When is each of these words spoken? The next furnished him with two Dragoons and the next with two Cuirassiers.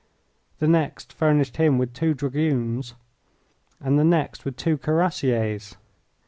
The 0.57 0.67
next 0.67 1.13
furnished 1.13 1.57
him 1.57 1.77
with 1.77 1.93
two 1.93 2.15
Dragoons 2.15 2.95
and 3.79 3.99
the 3.99 4.03
next 4.03 4.45
with 4.45 4.55
two 4.57 4.75
Cuirassiers. 4.79 5.75